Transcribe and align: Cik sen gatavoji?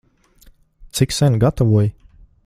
Cik 0.93 1.11
sen 1.17 1.39
gatavoji? 1.43 1.93